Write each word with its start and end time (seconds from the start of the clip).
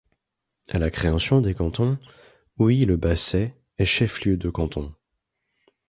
À 0.69 0.79
la 0.79 0.89
création 0.89 1.41
des 1.41 1.53
cantons, 1.53 1.99
Ouilly-le-Basset 2.57 3.53
est 3.77 3.85
chef-lieu 3.85 4.35
de 4.35 4.49
canton. 4.49 4.95